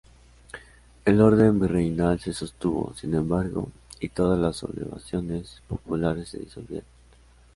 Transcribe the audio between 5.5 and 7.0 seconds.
populares se disolvieron.